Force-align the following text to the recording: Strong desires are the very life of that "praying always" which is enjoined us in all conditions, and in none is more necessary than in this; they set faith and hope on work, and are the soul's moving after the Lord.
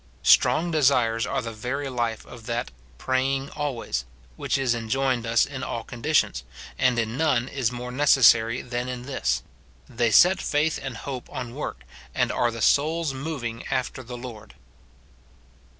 Strong 0.23 0.71
desires 0.71 1.27
are 1.27 1.43
the 1.43 1.53
very 1.53 1.87
life 1.87 2.25
of 2.25 2.47
that 2.47 2.71
"praying 2.97 3.51
always" 3.51 4.03
which 4.35 4.57
is 4.57 4.73
enjoined 4.73 5.27
us 5.27 5.45
in 5.45 5.61
all 5.61 5.83
conditions, 5.83 6.43
and 6.79 6.97
in 6.97 7.17
none 7.17 7.47
is 7.47 7.71
more 7.71 7.91
necessary 7.91 8.63
than 8.63 8.89
in 8.89 9.03
this; 9.03 9.43
they 9.87 10.09
set 10.09 10.41
faith 10.41 10.79
and 10.81 10.97
hope 11.05 11.29
on 11.29 11.53
work, 11.53 11.83
and 12.15 12.31
are 12.31 12.49
the 12.49 12.63
soul's 12.63 13.13
moving 13.13 13.63
after 13.67 14.01
the 14.01 14.17
Lord. 14.17 14.55